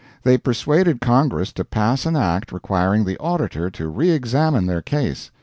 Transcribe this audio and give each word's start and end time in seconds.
They 0.23 0.35
persuaded 0.39 0.99
Congress 0.99 1.53
to 1.53 1.63
pass 1.63 2.07
an 2.07 2.15
act 2.15 2.51
requiring 2.51 3.05
the 3.05 3.19
Auditor 3.19 3.69
to 3.69 3.87
re 3.87 4.09
examine 4.09 4.65
their 4.65 4.81
case. 4.81 5.29